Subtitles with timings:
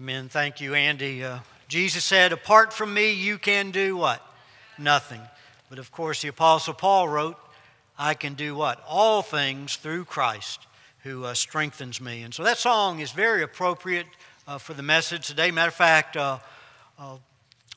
[0.00, 0.30] Amen.
[0.30, 1.22] Thank you, Andy.
[1.22, 4.26] Uh, Jesus said, Apart from me, you can do what?
[4.78, 5.20] Nothing.
[5.68, 7.36] But of course, the Apostle Paul wrote,
[7.98, 8.82] I can do what?
[8.88, 10.66] All things through Christ
[11.02, 12.22] who uh, strengthens me.
[12.22, 14.06] And so that song is very appropriate
[14.48, 15.50] uh, for the message today.
[15.50, 16.38] Matter of fact, uh,
[16.98, 17.16] uh,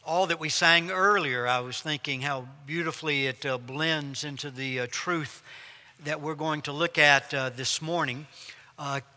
[0.06, 4.88] all that we sang earlier, I was thinking how beautifully it uh, blends into the
[4.88, 5.44] truth
[6.06, 8.28] that we're going to look at this morning.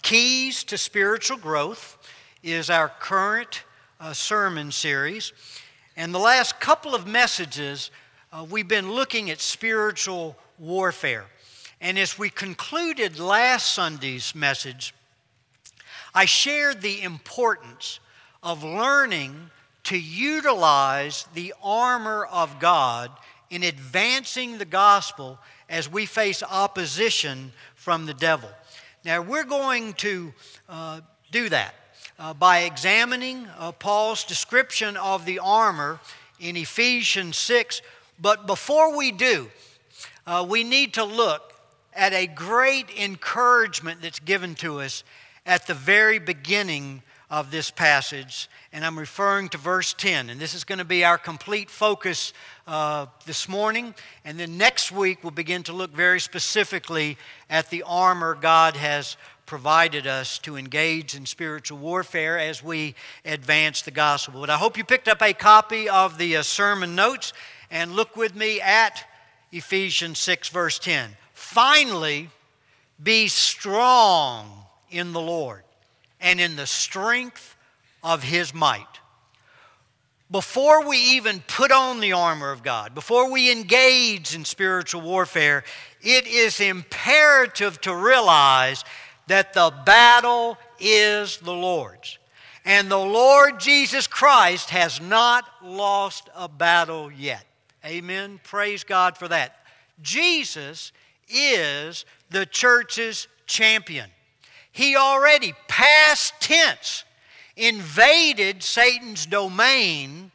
[0.03, 1.99] Keys to Spiritual Growth
[2.47, 3.65] is our current
[3.99, 5.33] uh, sermon series.
[5.97, 7.91] And the last couple of messages,
[8.33, 11.25] uh, we've been looking at spiritual warfare.
[11.81, 14.95] And as we concluded last Sunday's message,
[16.15, 17.99] I shared the importance
[18.45, 19.51] of learning
[19.85, 23.11] to utilize the armor of God
[23.51, 28.51] in advancing the gospel as we face opposition from the devil.
[29.05, 30.33] Now, we're going to
[30.69, 31.01] uh,
[31.33, 31.75] do that
[32.19, 36.01] uh, by examining uh, Paul's description of the armor
[36.41, 37.83] in Ephesians 6.
[38.21, 39.51] But before we do,
[40.27, 41.53] uh, we need to look
[41.95, 45.05] at a great encouragement that's given to us
[45.45, 50.31] at the very beginning of this passage, and I'm referring to verse 10.
[50.31, 52.33] And this is going to be our complete focus
[52.69, 53.95] uh, this morning.
[54.25, 57.19] And then next week, we'll begin to look very specifically
[57.51, 63.83] at the armor God has provided us to engage in spiritual warfare as we advance
[63.83, 64.41] the gospel.
[64.41, 67.33] But I hope you picked up a copy of the uh, sermon notes
[67.71, 69.05] and look with me at
[69.51, 71.11] Ephesians 6, verse 10.
[71.33, 72.31] Finally,
[73.03, 75.63] be strong in the Lord
[76.21, 77.57] and in the strength
[78.03, 78.87] of his might.
[80.31, 85.63] Before we even put on the armor of God, before we engage in spiritual warfare,
[86.01, 88.85] it is imperative to realize
[89.29, 92.19] that the battle is the Lord's.
[92.65, 97.45] And the Lord Jesus Christ has not lost a battle yet.
[97.85, 98.41] Amen.
[98.43, 99.65] Praise God for that.
[100.03, 100.91] Jesus
[101.29, 104.11] is the church's champion.
[104.77, 107.05] He already, past tense,
[107.57, 110.33] invaded Satan's domain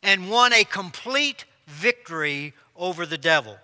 [0.00, 3.56] and won a complete victory over the devil.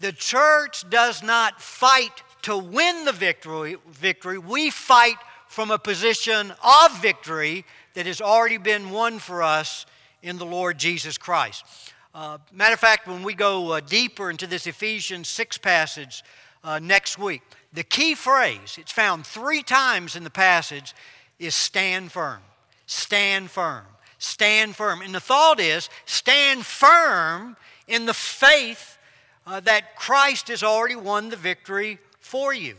[0.00, 6.54] The church does not fight to win the victory, victory, we fight from a position
[6.64, 9.84] of victory that has already been won for us
[10.22, 11.66] in the Lord Jesus Christ.
[12.14, 16.24] Uh, matter of fact, when we go uh, deeper into this Ephesians 6 passage
[16.62, 17.42] uh, next week,
[17.74, 20.94] the key phrase, it's found three times in the passage,
[21.40, 22.40] is stand firm.
[22.86, 23.84] Stand firm.
[24.18, 25.02] Stand firm.
[25.02, 27.56] And the thought is stand firm
[27.88, 28.96] in the faith
[29.44, 32.76] uh, that Christ has already won the victory for you,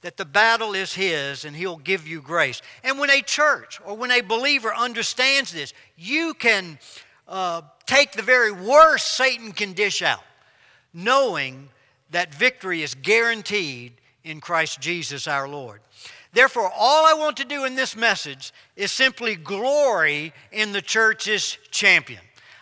[0.00, 2.62] that the battle is His and He'll give you grace.
[2.82, 6.78] And when a church or when a believer understands this, you can
[7.28, 10.24] uh, take the very worst Satan can dish out,
[10.94, 11.68] knowing
[12.10, 13.92] that victory is guaranteed
[14.28, 15.80] in Christ Jesus our Lord.
[16.32, 21.56] Therefore, all I want to do in this message is simply glory in the church's
[21.70, 22.20] champion.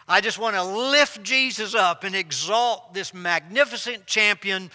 [0.09, 4.71] I just want to lift Jesus up and exalt this magnificent champion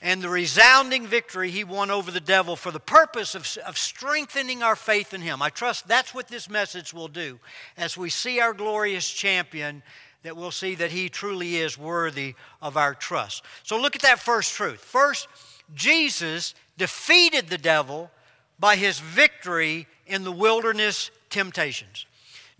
[0.00, 4.62] and the resounding victory he won over the devil for the purpose of, of strengthening
[4.62, 5.42] our faith in him.
[5.42, 7.40] I trust that's what this message will do.
[7.76, 9.82] As we see our glorious champion,
[10.22, 13.44] that we'll see that he truly is worthy of our trust.
[13.62, 14.80] So look at that first truth.
[14.80, 15.28] First,
[15.74, 18.10] Jesus defeated the devil
[18.58, 22.06] by his victory in the wilderness temptations.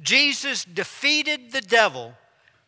[0.01, 2.15] Jesus defeated the devil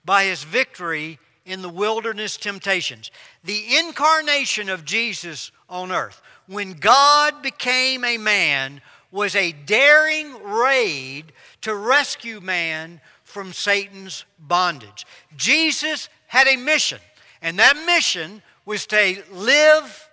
[0.04, 3.10] by his victory in the wilderness temptations.
[3.44, 11.32] The incarnation of Jesus on earth, when God became a man, was a daring raid
[11.62, 15.06] to rescue man from Satan's bondage.
[15.37, 17.00] Jesus had a mission,
[17.43, 20.08] and that mission was to live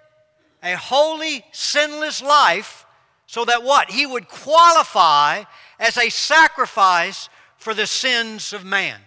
[0.66, 2.86] a holy, sinless life
[3.28, 3.92] so that what?
[3.92, 5.44] He would qualify
[5.80, 9.00] as a sacrifice for the sins of man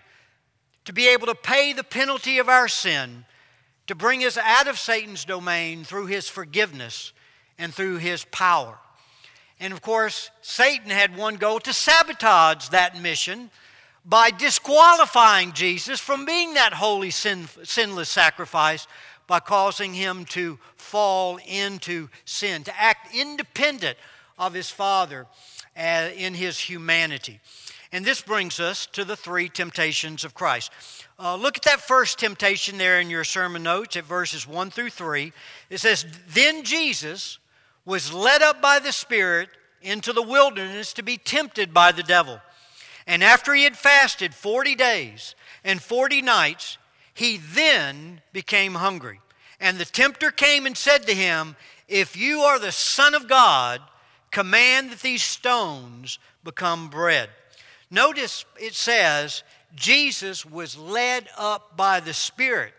[0.85, 3.25] to be able to pay the penalty of our sin,
[3.87, 7.13] to bring us out of Satan's domain through his forgiveness
[7.59, 8.79] and through his power.
[9.61, 13.51] And of course, Satan had one goal to sabotage that mission
[14.05, 18.87] by disqualifying Jesus from being that holy, sin, sinless sacrifice
[19.29, 23.97] by causing him to fall into sin, to act independent
[24.37, 25.27] of his Father
[25.77, 27.39] uh, in his humanity.
[27.93, 30.73] And this brings us to the three temptations of Christ.
[31.19, 34.91] Uh, look at that first temptation there in your sermon notes at verses 1 through
[34.91, 35.33] 3.
[35.71, 37.39] It says, Then Jesus
[37.85, 39.49] was led up by the Spirit
[39.81, 42.41] into the wilderness to be tempted by the devil.
[43.07, 45.35] And after he had fasted 40 days
[45.65, 46.77] and 40 nights,
[47.19, 49.21] he then became hungry.
[49.59, 51.57] And the tempter came and said to him,
[51.89, 53.81] If you are the Son of God,
[54.31, 57.29] command that these stones become bread.
[57.91, 59.43] Notice it says,
[59.75, 62.73] Jesus was led up by the Spirit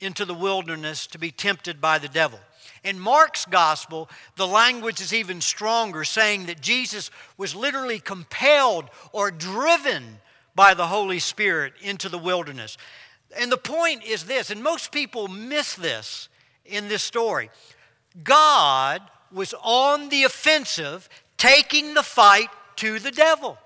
[0.00, 2.40] into the wilderness to be tempted by the devil.
[2.82, 7.08] In Mark's gospel, the language is even stronger, saying that Jesus
[7.38, 10.18] was literally compelled or driven
[10.56, 12.76] by the Holy Spirit into the wilderness.
[13.36, 16.28] And the point is this, and most people miss this
[16.64, 17.50] in this story
[18.22, 19.02] God
[19.32, 23.58] was on the offensive, taking the fight to the devil.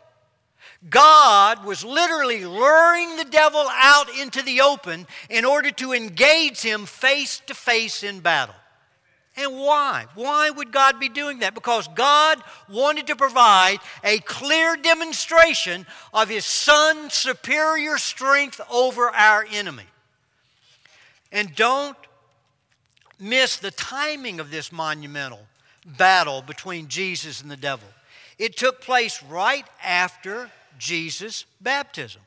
[0.89, 6.87] God was literally luring the devil out into the open in order to engage him
[6.87, 8.55] face to face in battle.
[9.39, 10.07] And why?
[10.17, 11.55] Why would God be doing that?
[11.55, 19.47] Because God wanted to provide a clear demonstration of His Son's superior strength over our
[19.53, 19.85] enemy.
[21.31, 21.97] And don't
[23.21, 25.47] miss the timing of this monumental
[25.87, 27.89] battle between Jesus and the devil.
[28.41, 32.23] It took place right after Jesus' baptism,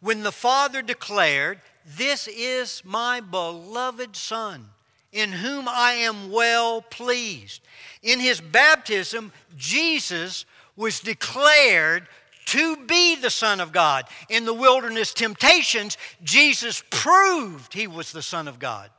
[0.00, 4.70] when the Father declared, This is my beloved Son,
[5.12, 7.62] in whom I am well pleased.
[8.02, 10.44] In his baptism, Jesus
[10.76, 12.06] was declared
[12.46, 14.06] to be the Son of God.
[14.28, 18.90] In the wilderness temptations, Jesus proved he was the Son of God.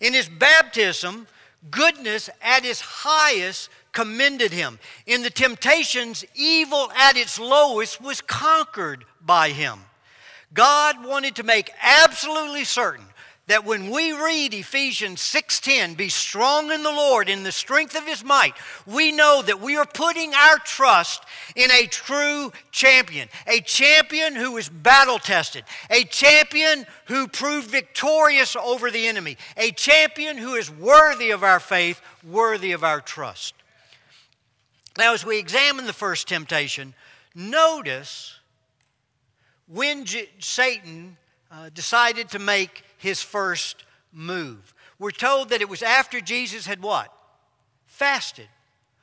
[0.00, 1.26] In his baptism,
[1.70, 4.78] goodness at its highest commended him.
[5.06, 9.80] In the temptations, evil at its lowest was conquered by him.
[10.52, 13.06] God wanted to make absolutely certain
[13.50, 18.06] that when we read Ephesians 6:10, be strong in the Lord in the strength of
[18.06, 18.54] his might,
[18.86, 21.24] we know that we are putting our trust
[21.56, 28.54] in a true champion, a champion who is battle tested, a champion who proved victorious
[28.54, 33.54] over the enemy, a champion who is worthy of our faith, worthy of our trust.
[34.96, 36.94] Now, as we examine the first temptation,
[37.34, 38.38] notice
[39.66, 41.16] when J- Satan
[41.50, 44.74] uh, decided to make his first move.
[44.98, 47.10] We're told that it was after Jesus had what?
[47.86, 48.48] Fasted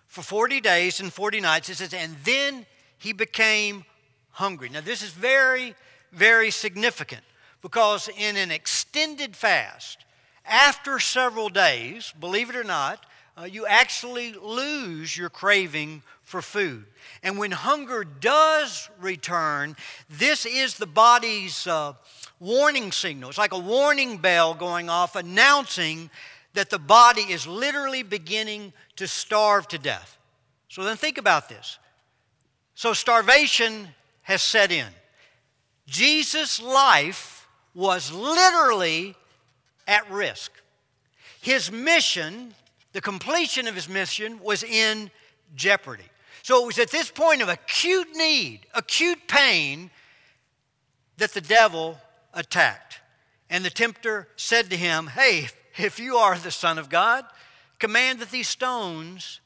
[0.08, 1.70] for 40 days and 40 nights.
[1.70, 2.68] It says, and then
[3.00, 3.84] he became
[4.32, 4.70] hungry.
[4.70, 5.74] Now, this is very,
[6.12, 7.24] very significant
[7.64, 10.06] because in an extended fast,
[10.46, 13.04] after several days, believe it or not,
[13.36, 16.86] uh, you actually lose your craving for food.
[17.24, 19.76] And when hunger does return,
[20.10, 21.94] this is the body's uh,
[22.40, 23.30] warning signal.
[23.30, 26.10] It's like a warning bell going off announcing
[26.54, 30.18] that the body is literally beginning to starve to death.
[30.70, 31.78] So then think about this.
[32.76, 33.90] So starvation
[34.24, 34.88] has set in.
[35.88, 39.16] Jesus' life was literally
[39.88, 40.52] at risk.
[41.42, 42.54] His mission
[42.98, 45.12] the completion of his mission was in
[45.56, 46.10] jeopardy.
[46.42, 49.92] So it was at this point of acute need, acute pain,
[51.18, 52.00] that the devil
[52.38, 53.02] attacked.
[53.50, 57.26] And the tempter said to him, Hey, if you are the Son of God,
[57.80, 59.42] command that these stones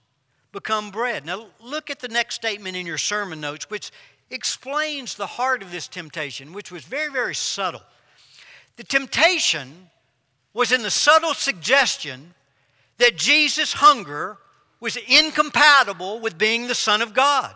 [0.51, 1.25] become bread.
[1.25, 3.91] Now, look at the next statement in your sermon notes, which
[4.29, 7.81] explains the heart of this temptation, which was very, very subtle.
[8.75, 9.89] The temptation
[10.53, 12.33] was in the subtle suggestion
[12.97, 14.37] that Jesus' hunger
[14.79, 17.53] was incompatible with being the Son of God,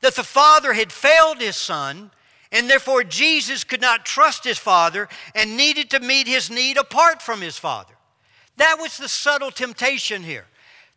[0.00, 2.10] that the Father had failed his Son,
[2.54, 7.20] and therefore Jesus could not trust his Father and needed to meet his need apart
[7.20, 7.92] from his Father.
[8.56, 10.46] That was the subtle temptation here.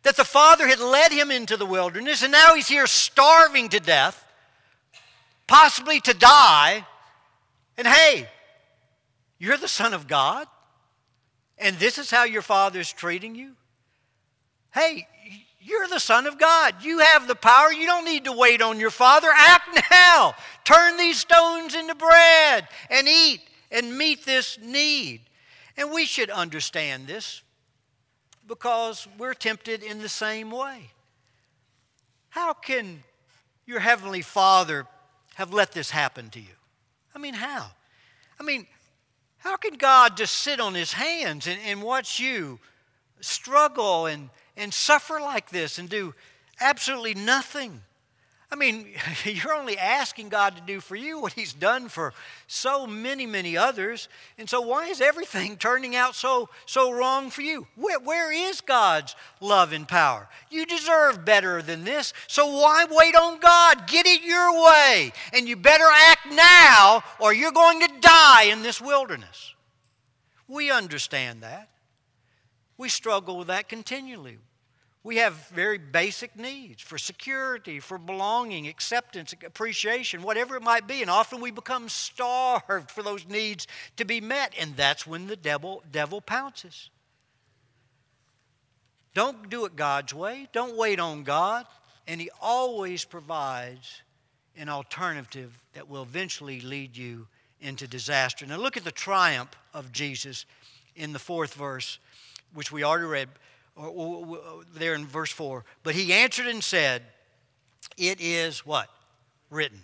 [0.04, 3.80] That the Father had led him into the wilderness, and now he's here starving to
[3.80, 4.24] death,
[5.48, 6.86] possibly to die.
[7.76, 8.28] And hey,
[9.38, 10.46] you're the Son of God,
[11.58, 13.54] and this is how your Father is treating you?
[14.72, 15.08] Hey,
[15.68, 16.82] you're the Son of God.
[16.82, 17.72] You have the power.
[17.72, 19.28] You don't need to wait on your Father.
[19.34, 20.34] Act now.
[20.64, 25.20] Turn these stones into bread and eat and meet this need.
[25.76, 27.42] And we should understand this
[28.46, 30.90] because we're tempted in the same way.
[32.30, 33.04] How can
[33.66, 34.86] your Heavenly Father
[35.34, 36.56] have let this happen to you?
[37.14, 37.66] I mean, how?
[38.40, 38.66] I mean,
[39.38, 42.58] how can God just sit on His hands and, and watch you
[43.20, 46.14] struggle and and suffer like this and do
[46.60, 47.80] absolutely nothing.
[48.50, 48.88] I mean,
[49.24, 52.14] you're only asking God to do for you what He's done for
[52.46, 54.08] so many, many others.
[54.38, 57.66] And so, why is everything turning out so, so wrong for you?
[57.76, 60.28] Where, where is God's love and power?
[60.50, 62.14] You deserve better than this.
[62.26, 63.86] So, why wait on God?
[63.86, 65.12] Get it your way.
[65.34, 69.54] And you better act now, or you're going to die in this wilderness.
[70.46, 71.68] We understand that.
[72.78, 74.38] We struggle with that continually.
[75.04, 81.02] We have very basic needs for security, for belonging, acceptance, appreciation, whatever it might be.
[81.02, 84.54] And often we become starved for those needs to be met.
[84.58, 86.90] And that's when the devil, devil pounces.
[89.14, 90.48] Don't do it God's way.
[90.52, 91.66] Don't wait on God.
[92.06, 94.02] And He always provides
[94.56, 97.28] an alternative that will eventually lead you
[97.60, 98.46] into disaster.
[98.46, 100.44] Now, look at the triumph of Jesus
[100.96, 101.98] in the fourth verse,
[102.52, 103.28] which we already read
[103.78, 105.64] Oh, oh, oh, there in verse 4.
[105.82, 107.02] But he answered and said,
[107.96, 108.90] It is what?
[109.50, 109.80] Written.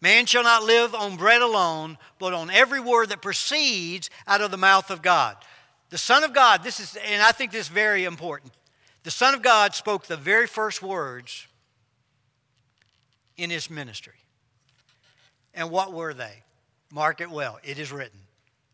[0.00, 4.50] Man shall not live on bread alone, but on every word that proceeds out of
[4.50, 5.36] the mouth of God.
[5.90, 8.52] The Son of God, this is, and I think this is very important.
[9.04, 11.46] The Son of God spoke the very first words
[13.36, 14.14] in his ministry.
[15.54, 16.42] And what were they?
[16.92, 17.58] Mark it well.
[17.62, 18.18] It is written.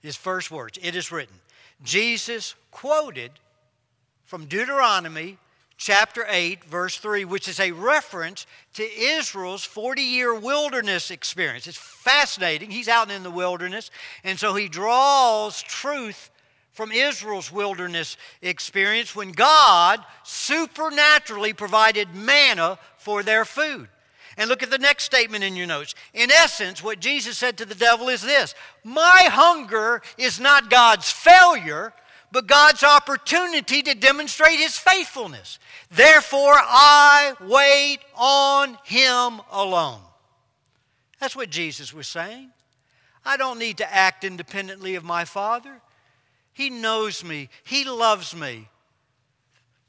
[0.00, 1.37] His first words, it is written.
[1.83, 3.33] Jesus quoted
[4.31, 5.37] from Deuteronomy
[5.77, 11.67] chapter 8, verse 3, which is a reference to Israel's 40 year wilderness experience.
[11.67, 12.71] It's fascinating.
[12.71, 13.91] He's out in the wilderness,
[14.23, 16.31] and so he draws truth
[16.71, 23.89] from Israel's wilderness experience when God supernaturally provided manna for their food.
[24.37, 25.97] And look at the next statement in your notes.
[26.15, 31.11] In essence, what Jesus said to the devil is this My hunger is not God's
[31.11, 31.93] failure,
[32.33, 35.59] but God's opportunity to demonstrate His faithfulness.
[35.91, 40.01] Therefore, I wait on Him alone.
[41.19, 42.51] That's what Jesus was saying.
[43.25, 45.81] I don't need to act independently of my Father.
[46.53, 48.69] He knows me, He loves me.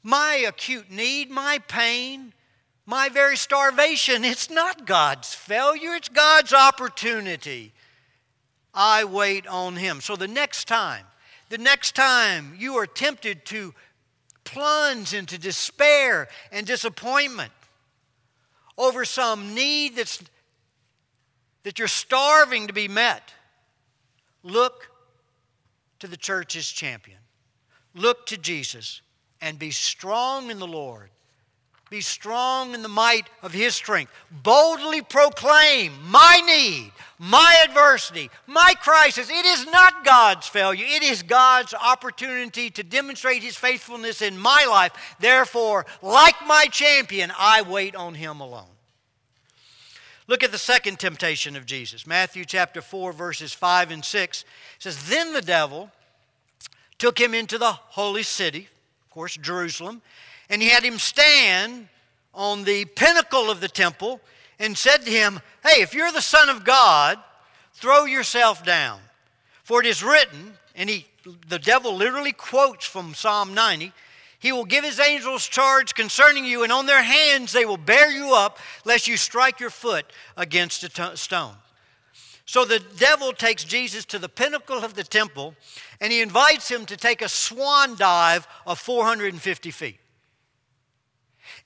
[0.02, 2.32] My acute need, my pain,
[2.86, 7.72] my very starvation, it's not God's failure, it's God's opportunity.
[8.74, 10.00] I wait on Him.
[10.00, 11.04] So the next time
[11.52, 13.74] the next time you are tempted to
[14.42, 17.52] plunge into despair and disappointment
[18.78, 20.22] over some need that's,
[21.64, 23.34] that you're starving to be met,
[24.42, 24.88] look
[25.98, 27.18] to the church's champion.
[27.94, 29.02] Look to Jesus
[29.42, 31.10] and be strong in the Lord
[31.92, 34.10] be strong in the might of his strength.
[34.30, 36.90] Boldly proclaim my need,
[37.22, 39.30] my adversity, my crisis.
[39.30, 44.66] It is not God's failure, it is God's opportunity to demonstrate his faithfulness in my
[44.68, 44.92] life.
[45.20, 48.64] Therefore, like my champion, I wait on him alone.
[50.26, 52.06] Look at the second temptation of Jesus.
[52.06, 54.44] Matthew chapter 4, verses 5 and 6
[54.78, 55.90] says, Then the devil
[56.98, 58.68] took him into the holy city,
[59.04, 60.00] of course, Jerusalem
[60.52, 61.88] and he had him stand
[62.34, 64.20] on the pinnacle of the temple
[64.62, 67.18] and said to him, Hey, if you're the Son of God,
[67.74, 69.00] throw yourself down.
[69.64, 71.06] For it is written, and he,
[71.48, 73.92] the devil literally quotes from Psalm 90
[74.38, 78.10] He will give His angels charge concerning you, and on their hands they will bear
[78.10, 81.54] you up, lest you strike your foot against a t- stone.
[82.44, 85.54] So the devil takes Jesus to the pinnacle of the temple,
[86.00, 89.98] and he invites him to take a swan dive of 450 feet.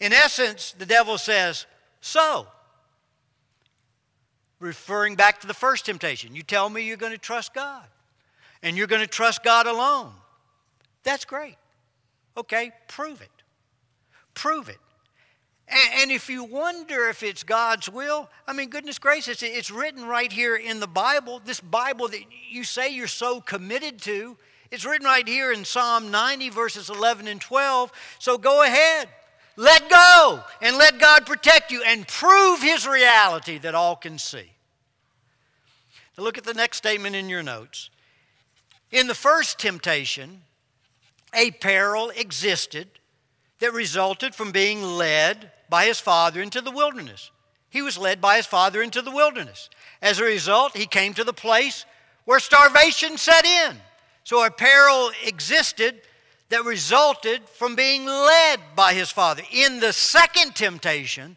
[0.00, 1.66] In essence, the devil says,
[2.00, 2.46] So,
[4.58, 7.84] referring back to the first temptation, you tell me you're going to trust God
[8.62, 10.12] and you're going to trust God alone.
[11.02, 11.56] That's great.
[12.36, 13.30] Okay, prove it.
[14.34, 14.78] Prove it.
[15.68, 20.06] And, and, if you wonder if it's God's will, I mean, goodness gracious, it's written
[20.06, 22.20] right here in the Bible, this Bible that
[22.50, 24.36] you say you're so committed to.
[24.70, 27.90] It's written right here in Psalm 90, verses 11 and 12.
[28.18, 29.08] So go ahead.
[29.56, 34.52] Let go and let God protect you and prove His reality that all can see.
[36.16, 37.90] Now look at the next statement in your notes.
[38.90, 40.42] In the first temptation,
[41.34, 42.88] a peril existed
[43.58, 47.30] that resulted from being led by his father into the wilderness.
[47.68, 49.68] He was led by his father into the wilderness.
[50.00, 51.84] As a result, he came to the place
[52.24, 53.76] where starvation set in.
[54.24, 56.00] So a peril existed
[56.48, 59.42] that resulted from being led by his father.
[59.52, 61.36] In the second temptation,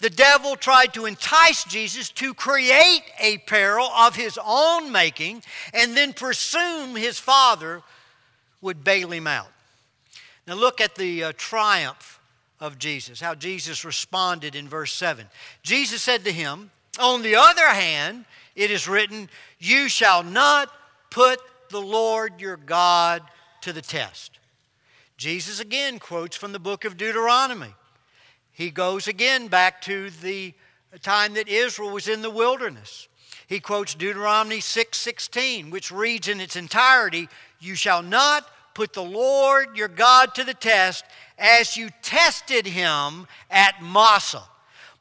[0.00, 5.42] the devil tried to entice Jesus to create a peril of his own making
[5.74, 7.82] and then presume his father
[8.60, 9.50] would bail him out.
[10.46, 12.20] Now, look at the uh, triumph
[12.60, 15.26] of Jesus, how Jesus responded in verse 7.
[15.62, 18.24] Jesus said to him, On the other hand,
[18.56, 20.72] it is written, You shall not
[21.10, 23.22] put the Lord your God
[23.60, 24.37] to the test.
[25.18, 27.74] Jesus again quotes from the book of Deuteronomy.
[28.52, 30.54] He goes again back to the
[31.02, 33.08] time that Israel was in the wilderness.
[33.48, 39.76] He quotes Deuteronomy 6:16, which reads in its entirety, "You shall not put the Lord
[39.76, 41.04] your God to the test
[41.36, 44.48] as you tested him at Massah."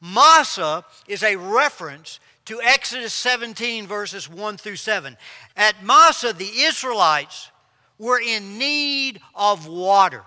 [0.01, 5.15] Massah is a reference to Exodus 17 verses 1 through 7.
[5.55, 7.49] At Massah the Israelites
[7.97, 10.23] were in need of water.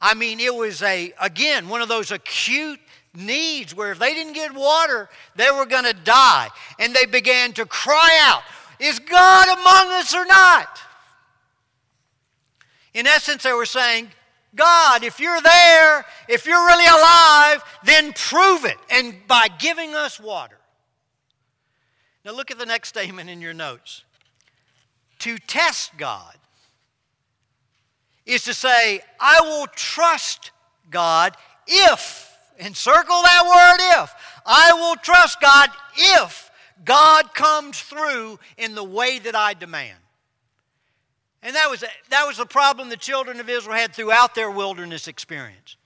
[0.00, 2.80] I mean, it was a again one of those acute
[3.14, 6.48] needs where if they didn't get water, they were going to die.
[6.78, 8.42] And they began to cry out,
[8.78, 10.80] Is God among us or not?
[12.94, 14.10] In essence, they were saying,
[14.54, 18.76] God, if you're there, if you're really alive, then prove it.
[18.90, 20.58] And by giving us water.
[22.24, 24.04] Now, look at the next statement in your notes.
[25.20, 26.36] To test God
[28.26, 30.50] is to say, I will trust
[30.90, 31.36] God
[31.66, 34.14] if encircle that word if.
[34.46, 36.50] I will trust God if
[36.84, 39.98] God comes through in the way that I demand.
[41.42, 45.08] And that was, that was the problem the children of Israel had throughout their wilderness
[45.08, 45.76] experience.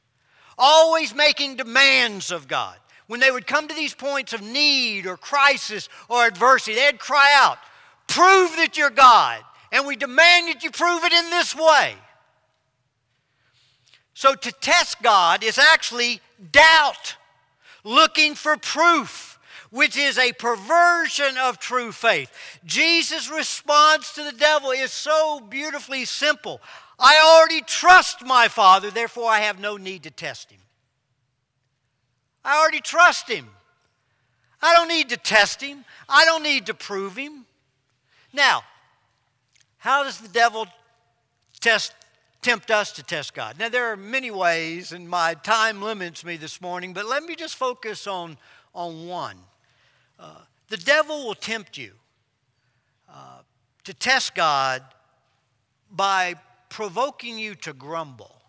[0.59, 2.77] Always making demands of God.
[3.07, 7.33] When they would come to these points of need or crisis or adversity, they'd cry
[7.37, 7.59] out,
[8.09, 9.41] Prove that you're God,
[9.73, 11.95] and we demand that you prove it in this way.
[14.17, 17.17] So to test God is actually doubt,
[17.85, 22.33] looking for proof, which is a perversion of true faith.
[22.65, 26.63] Jesus' response to the devil is so beautifully simple.
[26.99, 30.61] I already trust my Father, therefore I have no need to test him.
[32.43, 33.47] I already trust him.
[34.63, 35.85] I don't need to test him.
[36.09, 37.45] I don't need to prove him.
[38.33, 38.63] Now,
[39.77, 40.69] how does the devil
[41.61, 41.93] test
[42.47, 43.59] tempt us to test God.
[43.59, 47.35] Now, there are many ways, and my time limits me this morning, but let me
[47.35, 48.39] just focus on,
[48.73, 49.37] on one.
[50.17, 51.91] Uh, the devil will tempt you
[53.13, 53.41] uh,
[53.83, 54.81] to test God
[55.91, 56.37] by
[56.69, 58.41] provoking you to grumble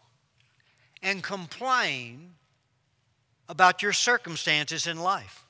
[1.01, 2.33] and complain
[3.49, 5.43] about your circumstances in life.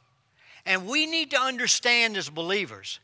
[0.66, 3.02] And we need to understand as believers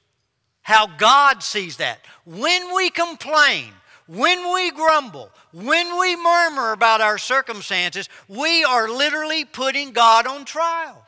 [0.62, 1.99] how God sees that.
[2.23, 3.73] When we complain,
[4.07, 10.45] when we grumble, when we murmur about our circumstances, we are literally putting God on
[10.45, 11.05] trial.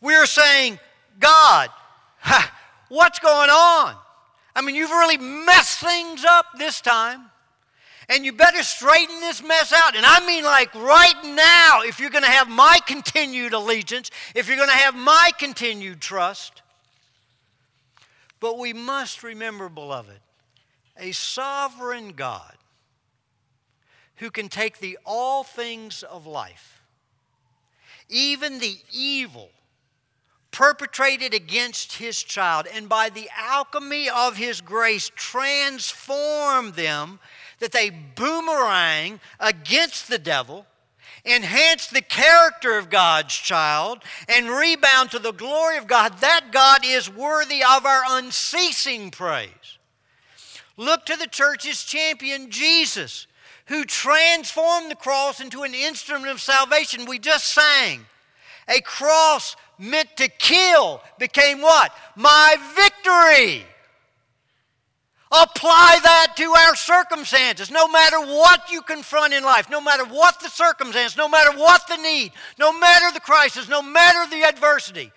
[0.00, 0.78] We are saying,
[1.18, 1.70] God,
[2.88, 3.96] what's going on?
[4.54, 7.30] I mean, you've really messed things up this time.
[8.08, 9.96] And you better straighten this mess out.
[9.96, 14.46] And I mean, like right now, if you're going to have my continued allegiance, if
[14.46, 16.62] you're going to have my continued trust.
[18.38, 20.20] But we must remember, beloved,
[20.98, 22.54] a sovereign God
[24.16, 26.82] who can take the all things of life,
[28.08, 29.50] even the evil
[30.56, 37.18] perpetrated against his child, and by the alchemy of his grace transform them
[37.58, 40.64] that they boomerang against the devil,
[41.26, 46.18] enhance the character of God's child, and rebound to the glory of God.
[46.20, 49.75] That God is worthy of our unceasing praise.
[50.76, 53.26] Look to the church's champion, Jesus,
[53.66, 57.06] who transformed the cross into an instrument of salvation.
[57.06, 58.06] We just sang.
[58.68, 61.92] A cross meant to kill became what?
[62.14, 63.64] My victory.
[65.32, 67.70] Apply that to our circumstances.
[67.70, 71.86] No matter what you confront in life, no matter what the circumstance, no matter what
[71.88, 75.10] the need, no matter the crisis, no matter the adversity,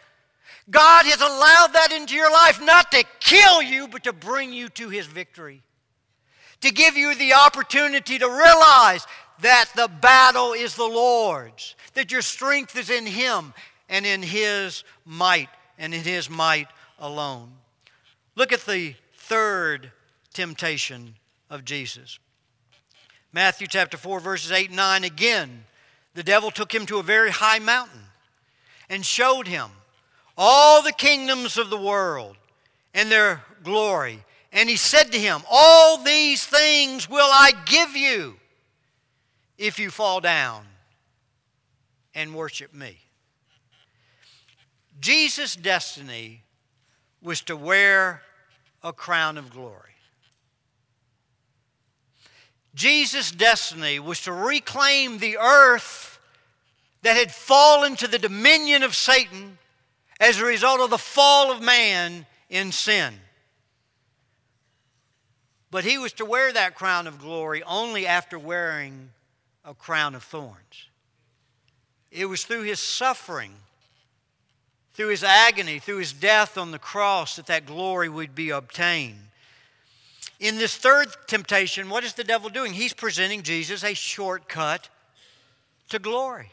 [0.70, 4.70] God has allowed that into your life not to kill you, but to bring you
[4.70, 5.62] to His victory.
[6.62, 9.08] To give you the opportunity to realize
[9.42, 13.54] that the battle is the Lord's, that your strength is in Him
[13.88, 16.68] and in His might and in His might
[17.00, 17.52] alone.
[18.36, 19.92] Look at the third
[20.34, 21.16] temptation
[21.50, 22.20] of Jesus.
[23.32, 25.04] Matthew chapter 4, verses 8 and 9.
[25.04, 25.66] Again,
[26.14, 28.02] the devil took him to a very high mountain
[28.90, 29.70] and showed him
[30.42, 32.38] all the kingdoms of the world
[32.94, 34.24] and their glory.
[34.54, 38.38] And he said to him, All these things will I give you
[39.58, 40.66] if you fall down
[42.16, 42.98] and worship me.
[45.02, 46.44] Jesus' destiny
[47.22, 48.22] was to wear
[48.82, 49.76] a crown of glory.
[52.74, 56.18] Jesus' destiny was to reclaim the earth
[57.02, 59.58] that had fallen to the dominion of Satan
[60.20, 63.14] as a result of the fall of man in sin.
[65.72, 69.12] But he was to wear that crown of glory only after wearing
[69.64, 70.90] a crown of thorns.
[72.12, 73.54] It was through his suffering,
[74.94, 79.20] through his agony, through his death on the cross that that glory would be obtained.
[80.40, 82.74] In this third temptation, what is the devil doing?
[82.74, 84.90] He's presenting Jesus a shortcut
[85.90, 86.52] to glory.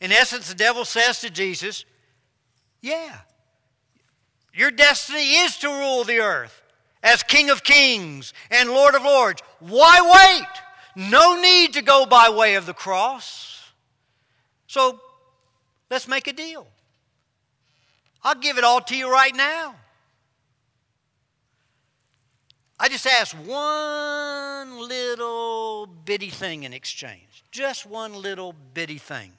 [0.00, 1.84] In essence, the devil says to Jesus,
[2.82, 3.16] Yeah,
[4.52, 6.62] your destiny is to rule the earth
[7.02, 9.40] as King of Kings and Lord of Lords.
[9.60, 11.08] Why wait?
[11.10, 13.70] No need to go by way of the cross.
[14.66, 15.00] So
[15.90, 16.66] let's make a deal.
[18.22, 19.74] I'll give it all to you right now.
[22.78, 27.44] I just ask one little bitty thing in exchange.
[27.52, 29.32] Just one little bitty thing.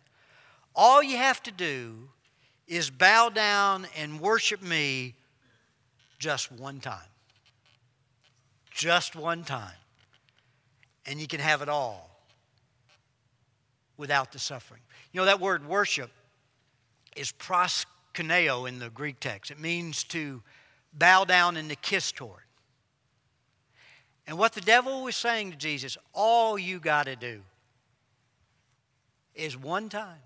[0.76, 2.10] All you have to do
[2.68, 5.16] is bow down and worship me
[6.20, 7.00] just one time
[8.74, 9.76] just one time,
[11.06, 12.10] and you can have it all
[13.98, 14.82] without the suffering.
[15.12, 16.10] You know, that word worship
[17.16, 19.52] is proskuneo in the Greek text.
[19.52, 20.42] It means to
[20.92, 22.42] bow down and to kiss toward.
[24.26, 27.42] And what the devil was saying to Jesus, all you got to do
[29.36, 30.22] is one time.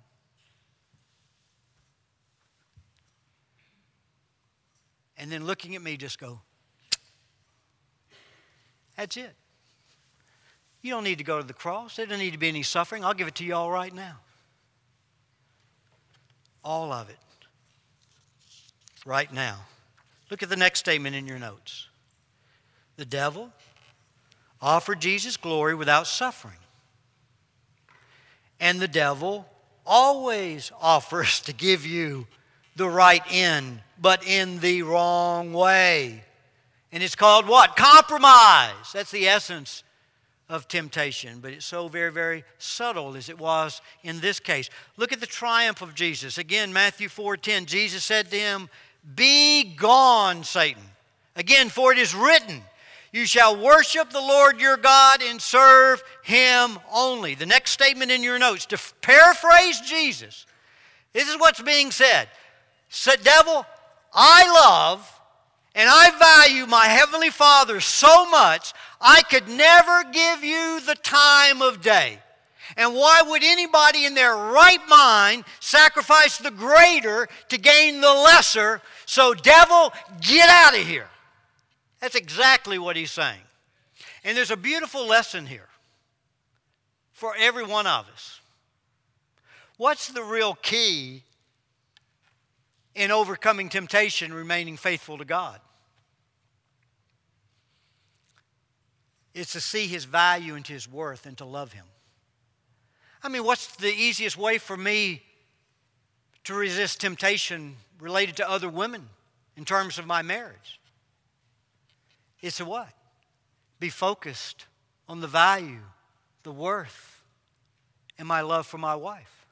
[5.18, 6.40] And then looking at me, just go,
[8.96, 9.34] that's it.
[10.82, 11.96] You don't need to go to the cross.
[11.96, 13.04] There doesn't need to be any suffering.
[13.04, 14.18] I'll give it to you all right now.
[16.64, 17.18] All of it.
[19.06, 19.60] Right now.
[20.30, 21.88] Look at the next statement in your notes.
[22.98, 23.52] The devil
[24.62, 26.58] offered Jesus glory without suffering.
[28.60, 29.48] And the devil
[29.86, 32.28] always offers to give you
[32.78, 36.24] the right end, but in the wrong way.
[36.92, 37.76] And it's called what?
[37.76, 38.92] Compromise.
[38.94, 39.84] That's the essence
[40.50, 44.70] of temptation, but it's so very, very subtle as it was in this case.
[44.96, 46.38] Look at the triumph of Jesus.
[46.38, 48.70] Again, Matthew 4:10, Jesus said to him,
[49.16, 50.84] Be gone, Satan.
[51.36, 52.64] Again, for it is written,
[53.12, 57.36] You shall worship the Lord your God and serve him only.
[57.36, 60.46] The next statement in your notes, to paraphrase Jesus,
[61.12, 62.30] this is what's being said.
[62.90, 63.66] Said, Devil,
[64.14, 65.18] I love
[65.78, 71.62] and I value my Heavenly Father so much, I could never give you the time
[71.62, 72.18] of day.
[72.76, 78.82] And why would anybody in their right mind sacrifice the greater to gain the lesser?
[79.06, 81.10] So, devil, get out of here.
[82.02, 83.42] That's exactly what he's saying.
[84.24, 85.70] And there's a beautiful lesson here
[87.14, 88.42] for every one of us.
[89.78, 91.22] What's the real key
[92.98, 95.62] in overcoming temptation, remaining faithful to God?
[99.36, 101.86] It's to see his value and his worth and to love him.
[103.24, 105.22] I mean, what's the easiest way for me
[106.46, 109.08] to resist temptation related to other women
[109.56, 110.80] in terms of my marriage?
[112.42, 112.90] It's to what?
[113.80, 114.66] Be focused
[115.08, 115.82] on the value,
[116.42, 117.22] the worth,
[118.18, 119.46] and my love for my wife.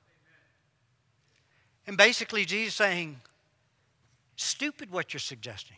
[1.86, 3.22] And basically, Jesus saying,
[4.36, 5.78] stupid what you're suggesting.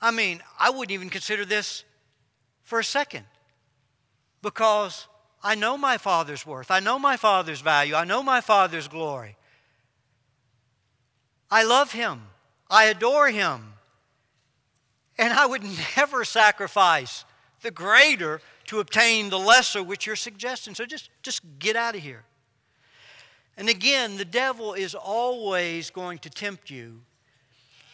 [0.00, 1.84] I mean, I wouldn't even consider this
[2.62, 3.24] for a second
[4.42, 5.06] because
[5.42, 6.70] I know my Father's worth.
[6.70, 7.94] I know my Father's value.
[7.94, 9.36] I know my Father's glory.
[11.50, 12.22] I love Him.
[12.68, 13.74] I adore Him.
[15.18, 15.62] And I would
[15.96, 17.24] never sacrifice
[17.62, 20.74] the greater to obtain the lesser which you're suggesting.
[20.74, 22.24] So just, just get out of here.
[23.56, 27.02] And again, the devil is always going to tempt you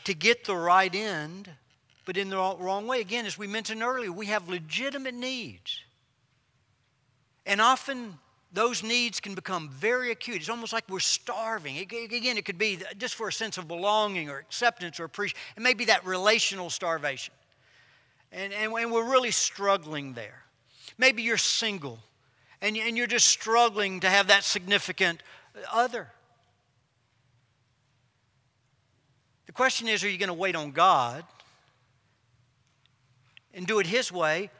[0.06, 1.50] to get the right end
[2.06, 3.00] but in the wrong way.
[3.00, 5.80] Again, as we mentioned earlier, we have legitimate needs.
[7.44, 8.16] And often
[8.52, 10.36] those needs can become very acute.
[10.38, 11.78] It's almost like we're starving.
[11.78, 15.38] again, it could be just for a sense of belonging or acceptance or appreciation.
[15.56, 17.34] It may be that relational starvation.
[18.30, 20.44] And, and, and we're really struggling there.
[20.98, 21.98] Maybe you're single
[22.62, 25.22] and, and you're just struggling to have that significant
[25.72, 26.08] other.
[29.45, 31.24] The question is are you going to wait on God
[33.54, 34.50] and do it His way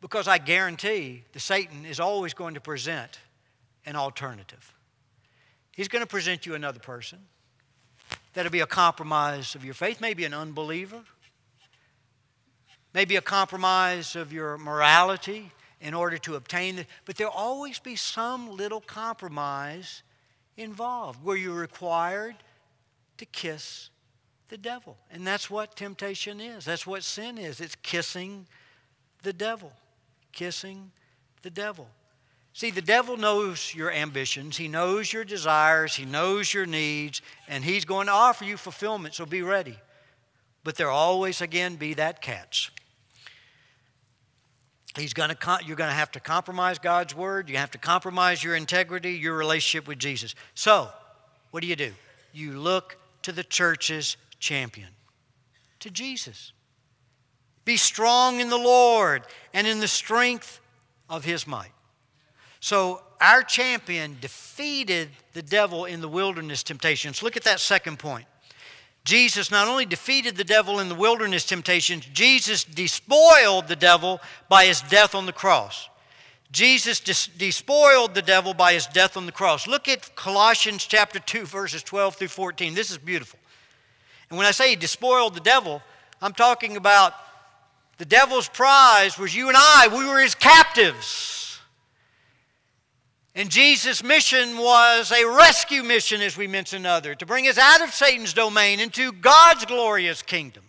[0.00, 3.20] because I guarantee the Satan is always going to present
[3.84, 4.72] an alternative.
[5.76, 7.18] He's going to present you another person.
[8.32, 11.02] That'll be a compromise of your faith, maybe an unbeliever,
[12.94, 16.86] maybe a compromise of your morality in order to obtain it.
[17.04, 20.02] But there'll always be some little compromise
[20.56, 22.36] involved where you're required
[23.18, 23.90] to kiss
[24.48, 24.96] the devil.
[25.10, 26.64] And that's what temptation is.
[26.64, 27.60] That's what sin is.
[27.60, 28.46] It's kissing
[29.22, 29.72] the devil.
[30.32, 30.90] Kissing
[31.42, 31.88] the devil.
[32.52, 37.62] See, the devil knows your ambitions, he knows your desires, he knows your needs, and
[37.62, 39.78] he's going to offer you fulfillment, so be ready.
[40.64, 42.72] But there always again be that catch.
[44.96, 47.48] He's going to, you're going to have to compromise God's word.
[47.48, 50.34] You have to compromise your integrity, your relationship with Jesus.
[50.54, 50.88] So,
[51.52, 51.92] what do you do?
[52.32, 54.88] You look to the church's champion,
[55.80, 56.52] to Jesus.
[57.64, 59.22] Be strong in the Lord
[59.52, 60.60] and in the strength
[61.08, 61.72] of his might.
[62.60, 67.22] So, our champion defeated the devil in the wilderness temptations.
[67.22, 68.26] Look at that second point.
[69.04, 74.66] Jesus not only defeated the devil in the wilderness temptations, Jesus despoiled the devil by
[74.66, 75.88] his death on the cross.
[76.50, 79.66] Jesus despoiled the devil by his death on the cross.
[79.66, 82.74] Look at Colossians chapter 2, verses 12 through 14.
[82.74, 83.37] This is beautiful.
[84.30, 85.82] And when I say he despoiled the devil,
[86.20, 87.14] I'm talking about
[87.98, 89.88] the devil's prize was you and I.
[89.88, 91.60] We were his captives.
[93.34, 97.82] And Jesus' mission was a rescue mission, as we mentioned other, to bring us out
[97.82, 100.64] of Satan's domain into God's glorious kingdom.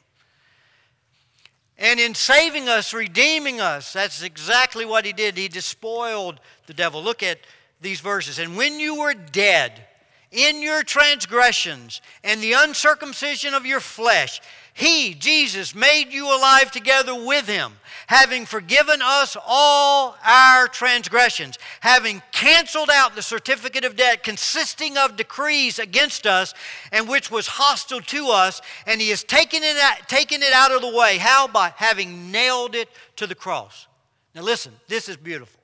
[1.77, 5.37] And in saving us, redeeming us, that's exactly what he did.
[5.37, 7.01] He despoiled the devil.
[7.01, 7.39] Look at
[7.79, 8.37] these verses.
[8.37, 9.85] And when you were dead
[10.31, 14.41] in your transgressions and the uncircumcision of your flesh,
[14.73, 17.73] he, Jesus, made you alive together with him,
[18.07, 25.17] having forgiven us all our transgressions, having canceled out the certificate of debt consisting of
[25.17, 26.53] decrees against us
[26.91, 30.71] and which was hostile to us, and he has taken it out, taken it out
[30.71, 31.17] of the way.
[31.17, 31.47] How?
[31.47, 32.87] By having nailed it
[33.17, 33.87] to the cross.
[34.33, 35.59] Now, listen, this is beautiful.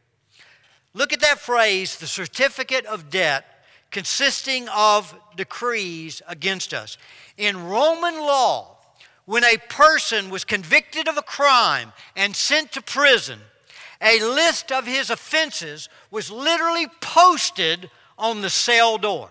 [0.93, 3.54] Look at that phrase, the certificate of debt
[3.95, 6.97] consisting of decrees against us.
[7.37, 8.75] In Roman law,
[9.23, 13.39] when a person was convicted of a crime and sent to prison,
[14.01, 19.29] a list of his offenses was literally posted on the cell door.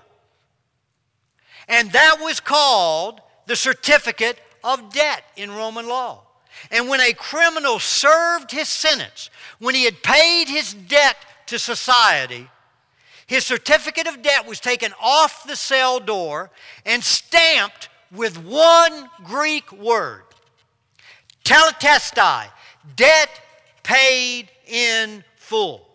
[1.69, 6.23] And that was called the certificate of debt in Roman law.
[6.71, 12.49] And when a criminal served his sentence, when he had paid his debt to society,
[13.27, 16.51] his certificate of debt was taken off the cell door
[16.85, 20.23] and stamped with one Greek word
[21.45, 22.47] tetelestai,
[22.97, 23.29] debt
[23.83, 25.87] paid in full.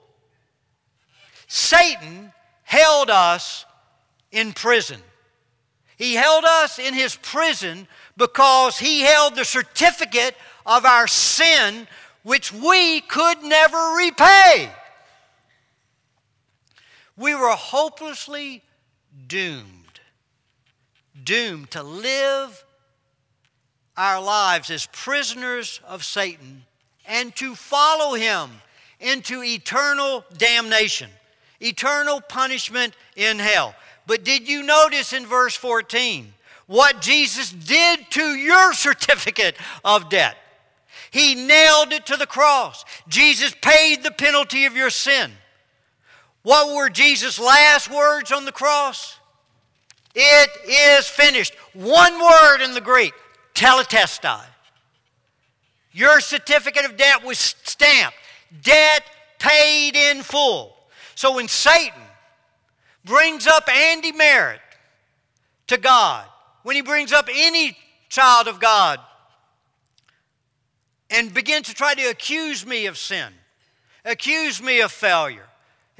[1.47, 2.31] Satan
[2.63, 3.65] held us
[4.31, 5.01] in prison.
[5.97, 11.87] He held us in his prison because he held the certificate of our sin,
[12.23, 14.71] which we could never repay.
[17.19, 18.63] We were hopelessly
[19.27, 19.89] doomed
[21.23, 22.65] doomed to live
[23.97, 26.65] our lives as prisoners of Satan
[27.05, 28.49] and to follow him
[28.99, 31.09] into eternal damnation,
[31.59, 33.75] eternal punishment in hell.
[34.07, 36.33] But did you notice in verse 14
[36.67, 40.37] what Jesus did to your certificate of debt?
[41.11, 42.85] He nailed it to the cross.
[43.07, 45.31] Jesus paid the penalty of your sin.
[46.43, 49.19] What were Jesus' last words on the cross?
[50.15, 51.53] It is finished.
[51.73, 53.13] One word in the Greek,
[53.53, 54.43] tetelestai.
[55.91, 58.17] Your certificate of debt was stamped.
[58.61, 59.03] Debt
[59.37, 60.75] paid in full.
[61.15, 62.01] So when Satan
[63.03, 64.61] brings up Andy Merritt
[65.67, 66.25] to God,
[66.63, 68.99] when he brings up any child of God
[71.09, 73.33] and begins to try to accuse me of sin,
[74.05, 75.48] accuse me of failure,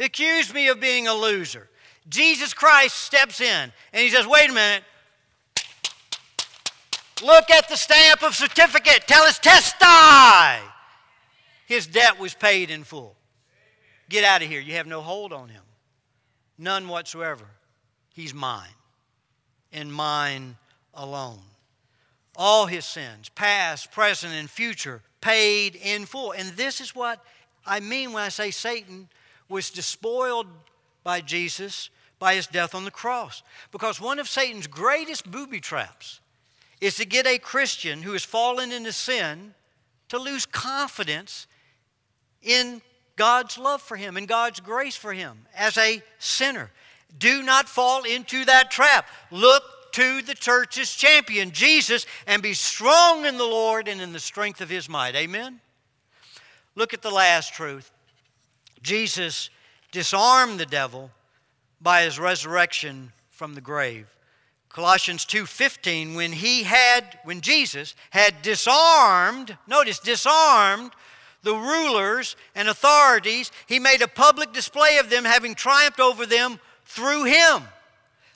[0.06, 1.70] accuse me of being a loser,
[2.08, 4.84] Jesus Christ steps in and he says, Wait a minute.
[7.22, 9.06] Look at the stamp of certificate.
[9.08, 10.60] Tetelestai.
[11.66, 13.16] His debt was paid in full.
[14.08, 14.62] Get out of here.
[14.62, 15.62] You have no hold on him.
[16.58, 17.46] None whatsoever.
[18.14, 18.70] He's mine
[19.72, 20.58] and mine
[20.94, 21.42] alone.
[22.36, 26.32] All his sins, past, present, and future, paid in full.
[26.32, 27.24] And this is what
[27.66, 29.10] I mean when I say Satan
[29.50, 30.48] was despoiled
[31.04, 33.44] by Jesus by his death on the cross.
[33.72, 36.20] Because one of Satan's greatest booby traps
[36.80, 39.54] is to get a Christian who has fallen into sin
[40.10, 41.48] to lose confidence
[42.42, 42.82] in
[43.16, 46.72] God's love for him and God's grace for him as a sinner.
[47.18, 49.08] Do not fall into that trap.
[49.32, 54.20] Look to the church's champion, Jesus, and be strong in the Lord and in the
[54.20, 55.16] strength of his might.
[55.16, 55.60] Amen?
[56.76, 57.92] Look at the last truth.
[58.82, 59.50] Jesus
[59.92, 61.12] disarmed the devil
[61.82, 64.08] by his resurrection from the grave.
[64.70, 70.92] Colossians 2:15 when he had when Jesus had disarmed, notice disarmed
[71.42, 76.60] the rulers and authorities, he made a public display of them having triumphed over them
[76.86, 77.68] through him.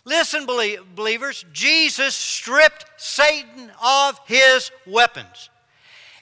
[0.06, 5.49] Listen believers, Jesus stripped Satan of his weapons.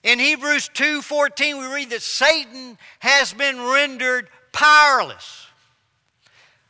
[0.03, 5.47] In Hebrews 2:14 we read that Satan has been rendered powerless.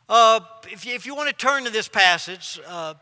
[0.08, 0.40] Uh,
[0.70, 2.92] if, you, if, you, want to turn to this passage, uh,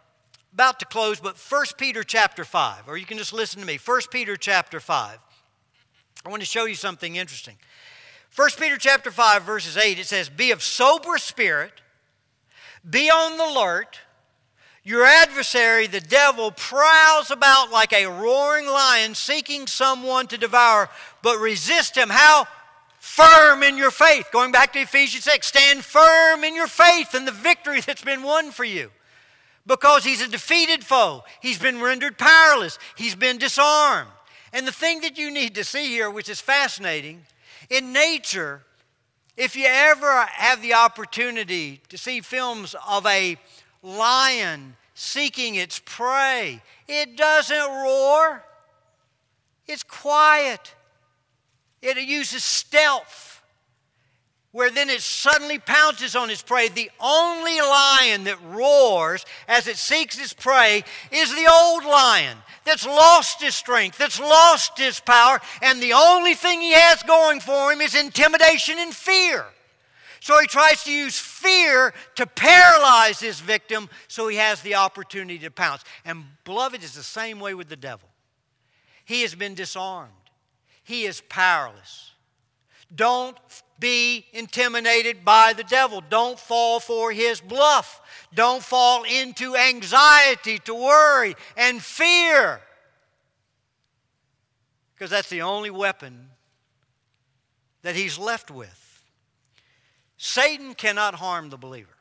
[0.52, 3.78] about to close, but 1 Peter chapter 5, or you can just listen to me.
[3.84, 5.18] 1 Peter chapter 5.
[6.24, 7.56] I want to show you something interesting.
[8.36, 11.80] 1 Peter chapter 5, verses 8, it says, Be of sober spirit,
[12.88, 13.98] be on the alert.
[14.82, 20.88] Your adversary, the devil, prowls about like a roaring lion seeking someone to devour,
[21.22, 22.08] but resist him.
[22.08, 22.46] How?
[22.98, 24.28] Firm in your faith.
[24.32, 28.22] Going back to Ephesians 6, stand firm in your faith and the victory that's been
[28.22, 28.90] won for you.
[29.66, 34.10] Because he's a defeated foe, he's been rendered powerless, he's been disarmed.
[34.52, 37.24] And the thing that you need to see here, which is fascinating,
[37.68, 38.62] in nature,
[39.36, 43.36] if you ever have the opportunity to see films of a
[43.82, 48.44] lion seeking its prey, it doesn't roar,
[49.66, 50.74] it's quiet,
[51.80, 53.30] it uses stealth
[54.52, 56.68] where then it suddenly pounces on its prey.
[56.68, 62.86] The only lion that roars as it seeks its prey is the old lion that's
[62.86, 67.72] lost his strength, that's lost his power, and the only thing he has going for
[67.72, 69.46] him is intimidation and fear.
[70.20, 75.38] So he tries to use fear to paralyze his victim so he has the opportunity
[75.40, 75.82] to pounce.
[76.04, 78.08] And beloved, it's the same way with the devil.
[79.04, 80.12] He has been disarmed,
[80.84, 82.12] he is powerless.
[82.94, 83.36] Don't
[83.78, 86.02] be intimidated by the devil.
[86.10, 88.00] Don't fall for his bluff.
[88.34, 92.60] Don't fall into anxiety, to worry, and fear.
[94.94, 96.30] Because that's the only weapon
[97.82, 98.79] that he's left with.
[100.32, 101.96] Satan cannot harm the believer.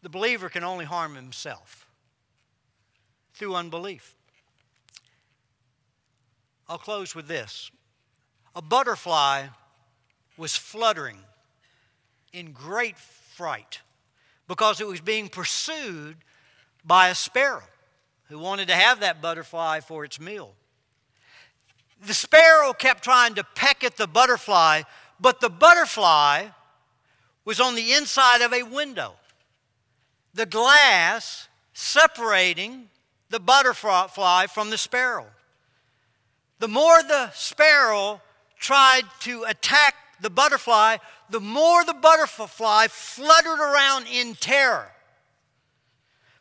[0.00, 1.88] The believer can only harm himself
[3.34, 4.14] through unbelief.
[6.68, 7.72] I'll close with this
[8.54, 9.48] a butterfly
[10.36, 11.18] was fluttering
[12.32, 13.80] in great fright
[14.46, 16.18] because it was being pursued
[16.84, 17.66] by a sparrow
[18.28, 20.54] who wanted to have that butterfly for its meal.
[22.00, 24.82] The sparrow kept trying to peck at the butterfly,
[25.20, 26.48] but the butterfly
[27.44, 29.14] was on the inside of a window.
[30.34, 32.88] The glass separating
[33.30, 35.26] the butterfly from the sparrow.
[36.58, 38.20] The more the sparrow
[38.58, 40.96] tried to attack the butterfly,
[41.30, 44.90] the more the butterfly fluttered around in terror,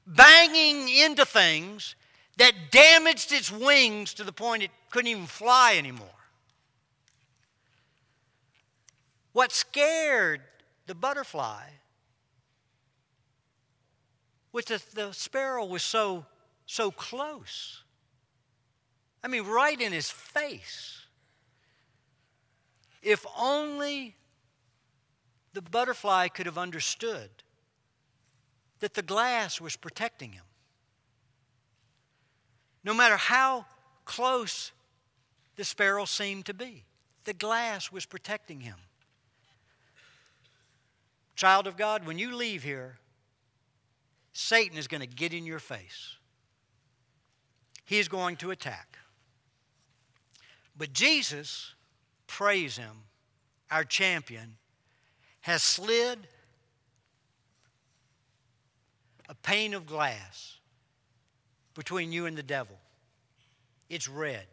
[0.05, 1.95] banging into things
[2.37, 6.07] that damaged its wings to the point it couldn't even fly anymore.
[9.37, 10.41] What scared
[10.87, 11.65] the butterfly
[14.51, 16.25] was that the sparrow was so,
[16.65, 17.83] so close.
[19.23, 21.05] I mean, right in his face.
[23.03, 24.15] If only
[25.53, 27.29] the butterfly could have understood
[28.79, 30.45] that the glass was protecting him.
[32.83, 33.67] No matter how
[34.03, 34.71] close
[35.57, 36.85] the sparrow seemed to be,
[37.25, 38.77] the glass was protecting him.
[41.37, 42.97] Child of God, when you leave here,
[44.33, 46.15] Satan is going to get in your face.
[47.85, 48.97] He is going to attack.
[50.75, 51.75] But Jesus
[52.25, 53.03] praise him,
[53.69, 54.55] our champion,
[55.41, 56.27] has slid
[59.29, 60.57] a pane of glass
[61.75, 62.77] between you and the devil.
[63.89, 64.45] It's red,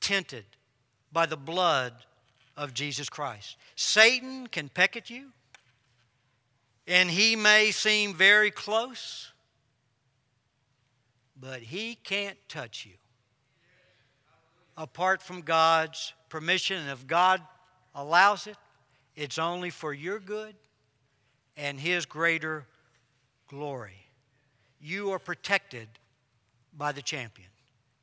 [0.00, 0.44] tinted
[1.12, 1.94] by the blood
[2.56, 3.56] of Jesus Christ.
[3.74, 5.32] Satan can peck at you,
[6.86, 9.32] and he may seem very close,
[11.38, 12.92] but he can't touch you
[14.76, 16.78] apart from God's permission.
[16.78, 17.40] And if God
[17.94, 18.56] allows it,
[19.14, 20.54] it's only for your good
[21.56, 22.66] and His greater
[23.48, 24.06] glory.
[24.80, 25.88] You are protected
[26.76, 27.48] by the champion,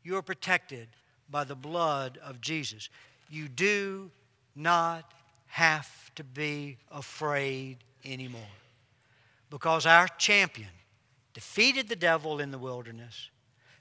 [0.03, 0.87] you are protected
[1.29, 2.89] by the blood of Jesus.
[3.29, 4.11] You do
[4.55, 5.11] not
[5.47, 8.41] have to be afraid anymore
[9.53, 10.71] because our champion
[11.35, 13.29] defeated the devil in the wilderness,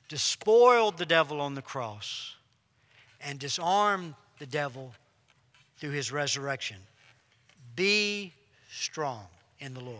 [0.06, 2.36] despoiled the devil on the cross
[3.22, 4.92] and disarmed the devil
[5.78, 6.76] through his resurrection.
[7.74, 8.34] Be
[8.70, 9.24] strong
[9.60, 9.96] in the Lord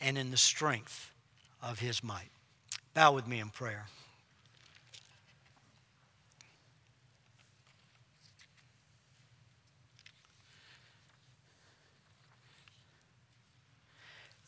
[0.00, 1.10] and in the strength
[1.60, 2.30] of his might.
[2.94, 3.86] Bow with me in prayer.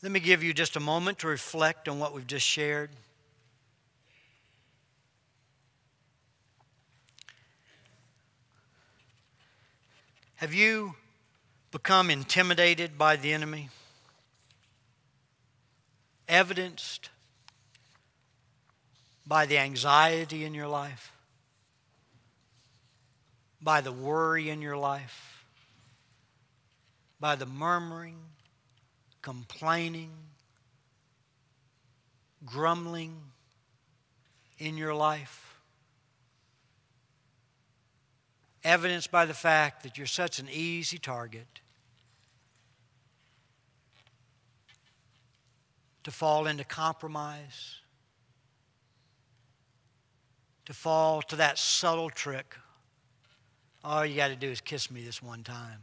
[0.01, 2.89] Let me give you just a moment to reflect on what we've just shared.
[10.35, 10.95] Have you
[11.71, 13.67] become intimidated by the enemy?
[16.29, 17.09] Evidenced
[19.27, 21.11] by the anxiety in your life?
[23.61, 25.43] By the worry in your life?
[27.19, 28.15] By the murmuring,
[29.21, 30.11] complaining,
[32.45, 33.15] grumbling
[34.57, 35.49] in your life?
[38.63, 41.61] evidenced by the fact that you're such an easy target
[46.03, 47.75] to fall into compromise,
[50.65, 52.55] to fall to that subtle trick.
[53.83, 55.79] All you got to do is kiss me this one time.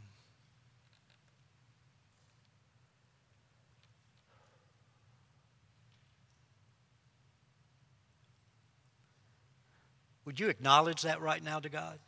[10.27, 11.99] Would you acknowledge that right now to God?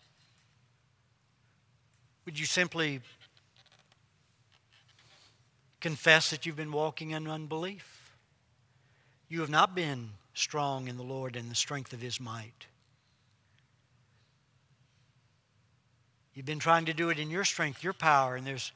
[2.25, 2.99] Would you simply
[5.79, 8.17] confess that you've been walking in unbelief?
[9.29, 12.67] You have not been strong in the Lord and the strength of His might.
[16.33, 18.73] You've been trying to do it in your strength, your power, and there's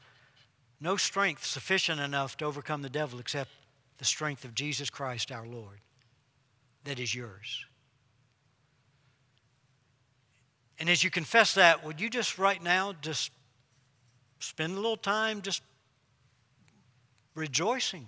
[0.79, 3.49] no strength sufficient enough to overcome the devil except
[3.97, 5.81] the strength of Jesus Christ our Lord
[6.85, 7.65] that is yours.
[10.79, 13.31] And as you confess that, would you just right now just
[14.39, 15.61] spend a little time just
[17.35, 18.07] rejoicing,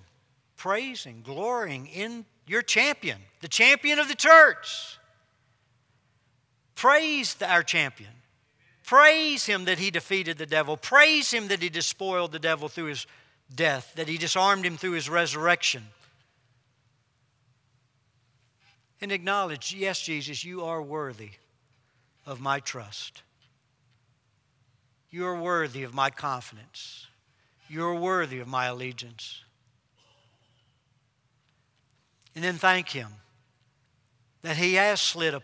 [0.57, 4.99] praising, glorying in your champion, the champion of the church.
[6.75, 8.11] Praise our champion.
[8.83, 10.77] Praise him that he defeated the devil.
[10.77, 13.07] Praise him that he despoiled the devil through his
[13.53, 15.83] death, that he disarmed him through his resurrection.
[19.01, 21.31] And acknowledge, yes, Jesus, you are worthy
[22.25, 23.23] of my trust.
[25.09, 27.07] You are worthy of my confidence.
[27.69, 29.43] You are worthy of my allegiance.
[32.35, 33.09] And then thank Him
[34.41, 35.41] that He has slid a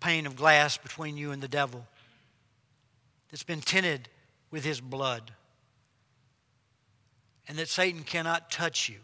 [0.00, 1.86] pane of glass between you and the devil
[3.30, 4.08] that's been tinted
[4.50, 5.32] with His blood,
[7.48, 8.98] and that Satan cannot touch you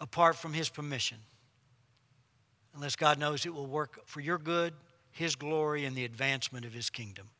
[0.00, 1.18] apart from His permission
[2.74, 4.72] unless God knows it will work for your good,
[5.18, 7.30] His glory, and the advancement of His kingdom.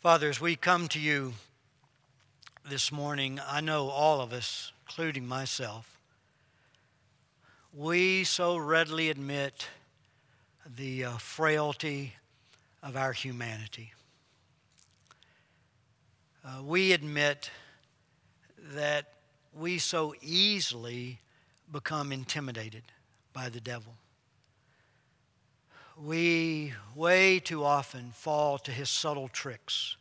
[0.00, 1.34] Father, as we come to you
[2.68, 5.96] this morning, I know all of us, including myself,
[7.72, 9.68] we so readily admit
[10.76, 12.14] the uh, frailty
[12.82, 13.92] of our humanity.
[16.44, 17.50] Uh, we admit
[18.74, 19.12] that
[19.54, 21.18] we so easily
[21.70, 22.82] become intimidated
[23.32, 23.94] by the devil.
[25.96, 29.96] We way too often fall to his subtle tricks.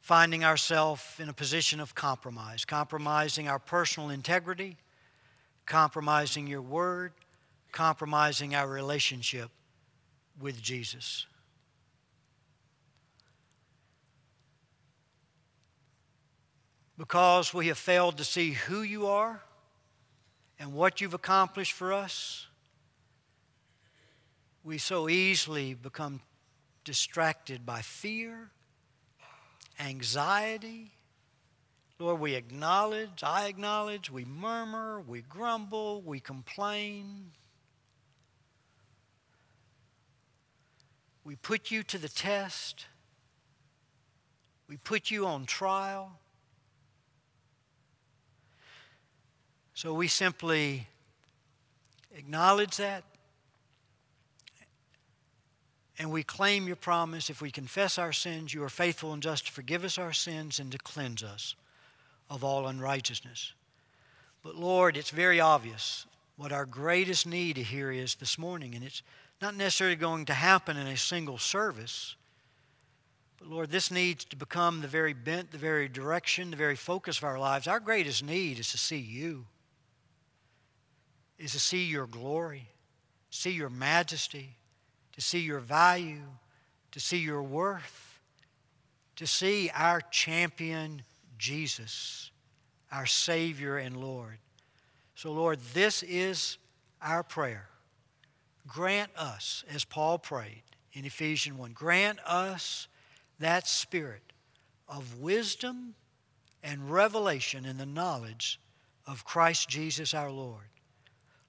[0.00, 4.76] Finding ourselves in a position of compromise, compromising our personal integrity,
[5.64, 7.12] compromising your word,
[7.76, 9.50] compromising our relationship
[10.40, 11.26] with Jesus.
[16.96, 19.42] Because we have failed to see who you are
[20.58, 22.46] and what you've accomplished for us,
[24.64, 26.22] we so easily become
[26.82, 28.52] distracted by fear,
[29.78, 30.92] anxiety.
[31.98, 37.32] Lord, we acknowledge, I acknowledge, we murmur, we grumble, we complain.
[41.26, 42.86] We put you to the test.
[44.68, 46.20] We put you on trial.
[49.74, 50.86] So we simply
[52.16, 53.02] acknowledge that,
[55.98, 59.46] and we claim your promise if we confess our sins, you are faithful and just
[59.46, 61.56] to forgive us our sins and to cleanse us
[62.30, 63.52] of all unrighteousness.
[64.44, 66.06] But Lord, it's very obvious
[66.36, 69.02] what our greatest need here is this morning, and it's
[69.40, 72.16] not necessarily going to happen in a single service,
[73.38, 77.18] But Lord, this needs to become the very bent, the very direction, the very focus
[77.18, 77.66] of our lives.
[77.66, 79.46] Our greatest need is to see you,
[81.38, 82.68] is to see your glory,
[83.30, 84.56] see your majesty,
[85.12, 86.22] to see your value,
[86.92, 88.20] to see your worth,
[89.16, 91.02] to see our champion
[91.38, 92.30] Jesus,
[92.90, 94.38] our Savior and Lord.
[95.14, 96.56] So, Lord, this is
[97.02, 97.68] our prayer.
[98.66, 100.62] Grant us, as Paul prayed
[100.92, 102.88] in Ephesians 1, grant us
[103.38, 104.32] that spirit
[104.88, 105.94] of wisdom
[106.62, 108.58] and revelation in the knowledge
[109.06, 110.64] of Christ Jesus our Lord.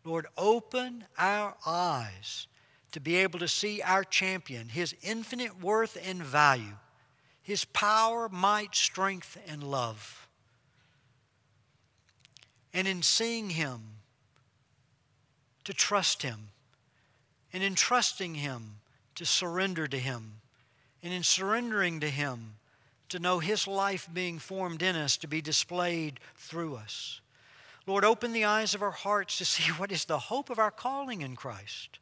[0.04, 2.48] Lord, open our eyes
[2.92, 6.78] to be able to see our champion, his infinite worth and value,
[7.42, 10.28] his power, might, strength, and love.
[12.74, 13.82] And in seeing him,
[15.68, 16.50] to trust him,
[17.54, 18.80] and in trusting him,
[19.16, 20.42] to surrender to him
[21.04, 22.56] and in surrendering to Him,
[23.10, 27.22] to know His life being formed in us to be displayed through us.
[27.86, 30.72] Lord, open the eyes of our hearts to see what is the hope of our
[30.72, 32.00] calling in Christ.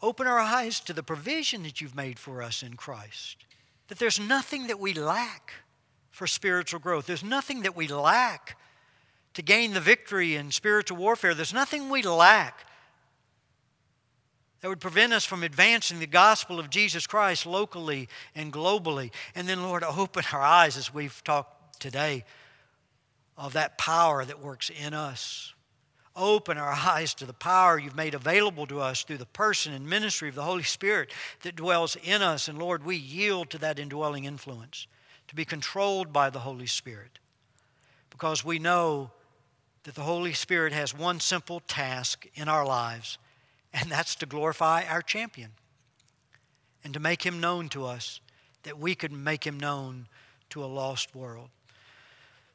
[0.00, 3.38] Open our eyes to the provision that you've made for us in Christ.
[3.88, 5.52] That there's nothing that we lack
[6.10, 7.06] for spiritual growth.
[7.06, 8.56] There's nothing that we lack
[9.32, 11.34] to gain the victory in spiritual warfare.
[11.34, 12.66] There's nothing we lack
[14.64, 19.10] that would prevent us from advancing the gospel of Jesus Christ locally and globally.
[19.34, 22.24] And then, Lord, open our eyes as we've talked today
[23.36, 25.52] of that power that works in us.
[26.16, 29.86] Open our eyes to the power you've made available to us through the person and
[29.86, 31.10] ministry of the Holy Spirit
[31.42, 32.48] that dwells in us.
[32.48, 34.86] And Lord, we yield to that indwelling influence
[35.28, 37.18] to be controlled by the Holy Spirit
[38.08, 39.10] because we know
[39.82, 43.18] that the Holy Spirit has one simple task in our lives
[43.74, 45.50] and that's to glorify our champion
[46.84, 48.20] and to make him known to us
[48.62, 50.06] that we could make him known
[50.50, 51.48] to a lost world.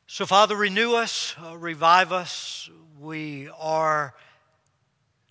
[0.08, 2.70] So, Father, renew us, uh, revive us.
[3.00, 4.16] We are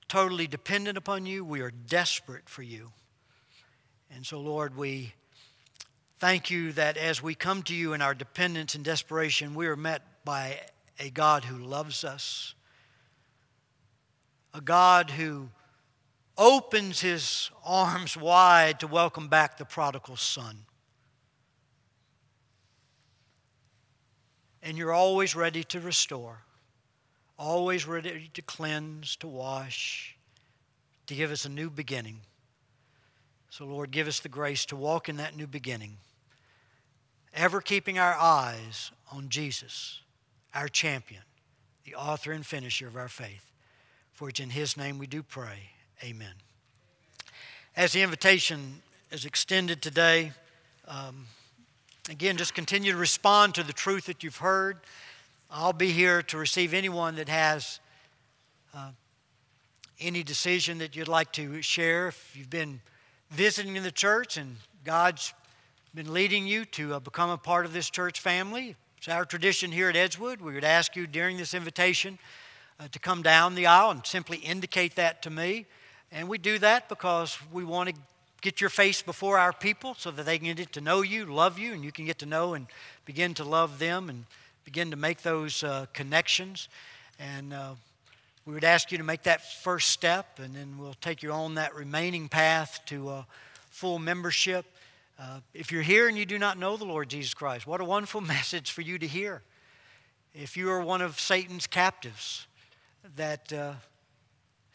[0.07, 1.45] totally dependent upon you.
[1.45, 2.93] We are desperate for you.
[4.15, 5.15] And so, Lord, we
[6.19, 9.77] thank you that as we come to you in our dependence and desperation, we are
[9.77, 10.61] met by
[11.01, 12.55] a God who loves us,
[14.55, 15.49] a God who
[16.39, 20.65] opens his arms wide to welcome back the prodigal son.
[24.63, 26.43] And you're always ready to restore,
[27.39, 30.17] always ready to cleanse, to wash,
[31.07, 32.21] to give us a new beginning.
[33.51, 35.97] So, Lord, give us the grace to walk in that new beginning,
[37.35, 40.03] ever keeping our eyes on Jesus,
[40.55, 41.23] our champion,
[41.85, 43.51] the author and finisher of our faith.
[44.13, 45.71] For it's in His name we do pray.
[46.05, 46.33] Amen.
[47.77, 50.31] As the invitation is extended today,
[50.87, 51.27] um,
[52.09, 54.79] again, just continue to respond to the truth that you've heard.
[55.51, 57.81] I'll be here to receive anyone that has
[58.73, 58.91] uh,
[59.99, 62.07] any decision that you'd like to share.
[62.09, 62.81] If you've been
[63.33, 65.35] visiting the church and God's
[65.97, 69.73] been leading you to uh, become a part of this church family, it's our tradition
[69.73, 70.41] here at Edgewood.
[70.41, 72.21] We would ask you during this invitation
[72.79, 75.67] uh, to come down the aisle and simply indicate that to me.
[76.11, 77.95] And we do that because we want to
[78.41, 81.59] get your face before our people so that they can get to know you, love
[81.59, 82.67] you, and you can get to know and
[83.05, 84.25] begin to love them and
[84.65, 86.69] begin to make those uh, connections.
[87.19, 87.75] And uh,
[88.47, 91.57] we would ask you to make that first step, and then we'll take you on
[91.57, 93.23] that remaining path to uh,
[93.71, 94.65] full membership.
[95.19, 97.85] Uh, if you're here and you do not know the Lord Jesus Christ, what a
[97.85, 99.43] wonderful message for you to hear.
[100.35, 102.47] If you are one of Satan's captives,
[103.17, 103.73] that uh,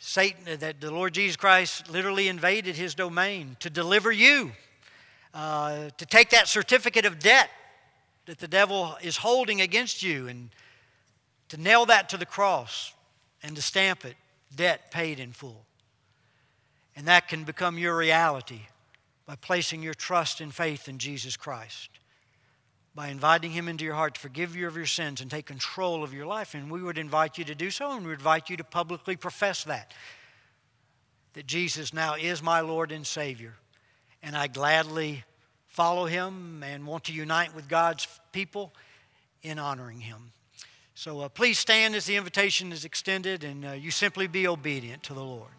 [0.06, 4.52] Satan, that the Lord Jesus Christ literally invaded his domain to deliver you,
[5.34, 7.50] uh, to take that certificate of debt
[8.26, 10.50] that the devil is holding against you and
[11.48, 12.94] to nail that to the cross
[13.44, 14.18] and to stamp it
[14.54, 15.66] debt paid in full.
[16.98, 18.60] And that can become your reality
[19.26, 21.90] by placing your trust and faith in Jesus Christ
[22.96, 26.04] by inviting Him into your heart to forgive you of your sins and take control
[26.04, 26.54] of your life.
[26.54, 29.64] And we would invite you to do so, and we invite you to publicly profess
[29.64, 29.94] that.
[31.34, 33.56] That Jesus now is my Lord and Savior.
[34.22, 35.24] And I gladly
[35.68, 38.72] follow Him and want to unite with God's people
[39.42, 40.32] in honoring Him.
[40.96, 45.02] So uh, please stand as the invitation is extended, and uh, you simply be obedient
[45.04, 45.50] to the Lord.